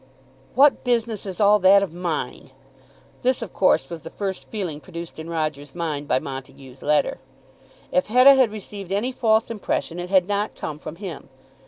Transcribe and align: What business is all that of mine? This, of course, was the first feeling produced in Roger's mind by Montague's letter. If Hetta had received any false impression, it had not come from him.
What 0.55 0.83
business 0.83 1.27
is 1.27 1.39
all 1.39 1.59
that 1.59 1.83
of 1.83 1.93
mine? 1.93 2.49
This, 3.21 3.43
of 3.43 3.53
course, 3.53 3.87
was 3.87 4.01
the 4.01 4.09
first 4.09 4.49
feeling 4.49 4.79
produced 4.79 5.19
in 5.19 5.29
Roger's 5.29 5.75
mind 5.75 6.07
by 6.07 6.17
Montague's 6.17 6.81
letter. 6.81 7.19
If 7.91 8.07
Hetta 8.07 8.33
had 8.33 8.51
received 8.51 8.91
any 8.91 9.11
false 9.11 9.51
impression, 9.51 9.99
it 9.99 10.09
had 10.09 10.27
not 10.27 10.55
come 10.55 10.79
from 10.79 10.95
him. 10.95 11.29